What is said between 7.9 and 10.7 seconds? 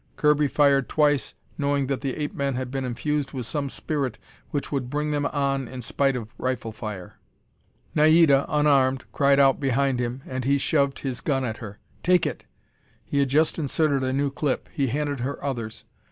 Naida, unarmed, cried out behind him, and he